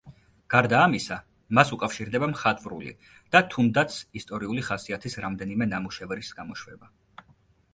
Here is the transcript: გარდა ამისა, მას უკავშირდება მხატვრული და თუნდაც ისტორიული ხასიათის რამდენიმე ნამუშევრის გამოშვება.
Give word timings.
გარდა 0.51 0.77
ამისა, 0.83 1.17
მას 1.59 1.71
უკავშირდება 1.75 2.29
მხატვრული 2.31 2.93
და 3.35 3.41
თუნდაც 3.55 3.99
ისტორიული 4.21 4.65
ხასიათის 4.71 5.19
რამდენიმე 5.27 5.69
ნამუშევრის 5.75 6.33
გამოშვება. 6.41 6.91